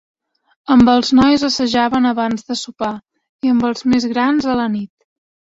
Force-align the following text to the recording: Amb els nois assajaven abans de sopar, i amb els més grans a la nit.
Amb 0.75 0.87
els 0.93 1.11
nois 1.19 1.43
assajaven 1.47 2.07
abans 2.13 2.47
de 2.49 2.57
sopar, 2.63 2.91
i 3.49 3.53
amb 3.53 3.69
els 3.71 3.87
més 3.95 4.09
grans 4.17 4.51
a 4.55 4.59
la 4.65 4.69
nit. 4.81 4.91